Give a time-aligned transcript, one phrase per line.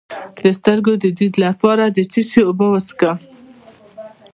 [0.43, 3.17] د سترګو د لید لپاره د څه شي اوبه وڅښم؟